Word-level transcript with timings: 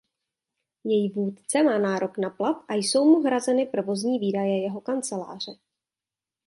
Její 0.83 1.09
vůdce 1.09 1.63
má 1.63 1.79
nárok 1.79 2.17
na 2.17 2.29
plat 2.29 2.65
a 2.69 2.73
jsou 2.73 3.05
mu 3.05 3.21
hrazeny 3.23 3.65
provozní 3.65 4.19
výdaje 4.19 4.61
jeho 4.63 4.81
kanceláře. 4.81 5.55